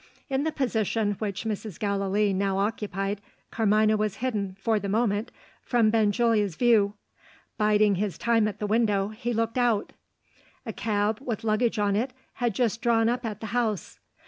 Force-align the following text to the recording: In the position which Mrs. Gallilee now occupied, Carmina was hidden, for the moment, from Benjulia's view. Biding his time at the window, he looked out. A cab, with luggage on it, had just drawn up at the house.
In 0.31 0.45
the 0.45 0.51
position 0.51 1.11
which 1.19 1.43
Mrs. 1.43 1.77
Gallilee 1.79 2.33
now 2.33 2.57
occupied, 2.57 3.21
Carmina 3.51 3.95
was 3.95 4.15
hidden, 4.15 4.55
for 4.59 4.79
the 4.79 4.89
moment, 4.89 5.29
from 5.61 5.91
Benjulia's 5.91 6.55
view. 6.55 6.95
Biding 7.59 7.97
his 7.97 8.17
time 8.17 8.47
at 8.47 8.57
the 8.57 8.65
window, 8.65 9.09
he 9.09 9.31
looked 9.31 9.59
out. 9.59 9.93
A 10.65 10.73
cab, 10.73 11.19
with 11.23 11.43
luggage 11.43 11.77
on 11.77 11.95
it, 11.95 12.13
had 12.33 12.55
just 12.55 12.81
drawn 12.81 13.09
up 13.09 13.27
at 13.27 13.41
the 13.41 13.47
house. 13.53 13.99